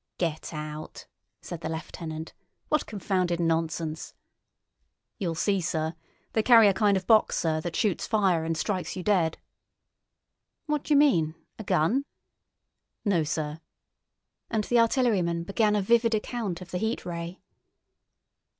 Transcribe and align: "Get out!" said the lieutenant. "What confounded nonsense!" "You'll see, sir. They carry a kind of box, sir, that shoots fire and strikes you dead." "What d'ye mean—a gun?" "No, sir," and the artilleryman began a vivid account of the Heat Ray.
"Get 0.17 0.51
out!" 0.51 1.05
said 1.41 1.61
the 1.61 1.69
lieutenant. 1.69 2.33
"What 2.69 2.87
confounded 2.87 3.39
nonsense!" 3.39 4.15
"You'll 5.19 5.35
see, 5.35 5.61
sir. 5.61 5.93
They 6.33 6.41
carry 6.41 6.67
a 6.67 6.73
kind 6.73 6.97
of 6.97 7.05
box, 7.05 7.37
sir, 7.37 7.61
that 7.61 7.75
shoots 7.75 8.07
fire 8.07 8.43
and 8.43 8.57
strikes 8.57 8.95
you 8.95 9.03
dead." 9.03 9.37
"What 10.65 10.81
d'ye 10.85 10.97
mean—a 10.97 11.63
gun?" 11.65 12.05
"No, 13.05 13.23
sir," 13.23 13.59
and 14.49 14.63
the 14.63 14.79
artilleryman 14.79 15.43
began 15.43 15.75
a 15.75 15.83
vivid 15.83 16.15
account 16.15 16.61
of 16.61 16.71
the 16.71 16.79
Heat 16.79 17.05
Ray. 17.05 17.39